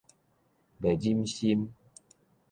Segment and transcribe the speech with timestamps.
[0.81, 1.71] 袂忍心